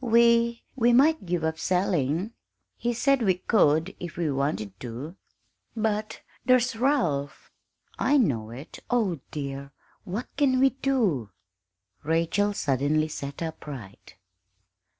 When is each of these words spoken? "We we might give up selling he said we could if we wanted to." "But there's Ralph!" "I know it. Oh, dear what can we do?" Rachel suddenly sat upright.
"We 0.00 0.64
we 0.74 0.92
might 0.92 1.24
give 1.24 1.44
up 1.44 1.56
selling 1.56 2.32
he 2.76 2.92
said 2.92 3.22
we 3.22 3.34
could 3.36 3.94
if 4.00 4.16
we 4.16 4.28
wanted 4.28 4.72
to." 4.80 5.14
"But 5.76 6.20
there's 6.44 6.74
Ralph!" 6.74 7.52
"I 7.96 8.16
know 8.18 8.50
it. 8.50 8.80
Oh, 8.90 9.20
dear 9.30 9.70
what 10.02 10.26
can 10.36 10.58
we 10.58 10.70
do?" 10.70 11.30
Rachel 12.02 12.52
suddenly 12.54 13.06
sat 13.06 13.40
upright. 13.40 14.16